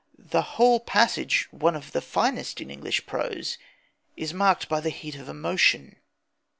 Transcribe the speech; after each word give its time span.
The 0.17 0.41
whole 0.57 0.79
passage, 0.79 1.47
one 1.51 1.75
of 1.75 1.91
the 1.91 2.01
finest 2.01 2.59
in 2.59 2.71
English 2.71 3.05
prose, 3.05 3.59
is 4.17 4.33
marked 4.33 4.67
by 4.67 4.81
the 4.81 4.89
heat 4.89 5.13
of 5.15 5.29
emotion. 5.29 5.95